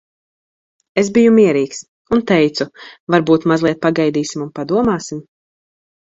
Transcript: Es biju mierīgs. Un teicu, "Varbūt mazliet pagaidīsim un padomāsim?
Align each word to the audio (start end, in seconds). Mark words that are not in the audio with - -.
Es 1.01 1.09
biju 1.17 1.33
mierīgs. 1.33 1.81
Un 2.17 2.23
teicu, 2.31 2.67
"Varbūt 3.15 3.45
mazliet 3.51 3.81
pagaidīsim 3.83 4.47
un 4.47 4.49
padomāsim? 4.61 5.21